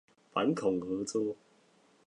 [0.31, 1.35] 反恐合作